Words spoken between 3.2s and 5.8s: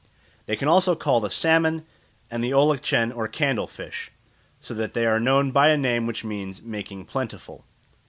candle fish, and so they are known by a